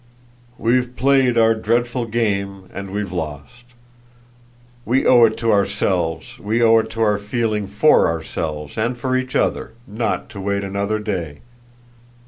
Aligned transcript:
"We've 0.57 0.95
played 0.95 1.37
our 1.37 1.53
dreadful 1.53 2.05
game 2.07 2.71
and 2.73 2.89
we've 2.89 3.11
lost. 3.11 3.65
We 4.83 5.05
owe 5.05 5.25
it 5.25 5.37
to 5.37 5.51
ourselves, 5.51 6.39
we 6.39 6.59
owe 6.63 6.79
it 6.79 6.89
to 6.89 7.01
our 7.01 7.19
feeling 7.19 7.67
FOR 7.67 8.07
ourselves 8.07 8.79
and 8.79 8.97
for 8.97 9.15
each 9.15 9.35
other, 9.35 9.73
not 9.85 10.27
to 10.29 10.41
wait 10.41 10.63
another 10.63 10.97
day. 10.97 11.41